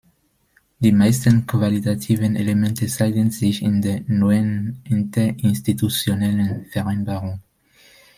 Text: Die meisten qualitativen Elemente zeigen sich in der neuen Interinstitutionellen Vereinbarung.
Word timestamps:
Die 0.79 0.91
meisten 0.91 1.45
qualitativen 1.45 2.35
Elemente 2.35 2.87
zeigen 2.87 3.29
sich 3.29 3.61
in 3.61 3.83
der 3.83 4.01
neuen 4.07 4.81
Interinstitutionellen 4.85 6.65
Vereinbarung. 6.71 7.39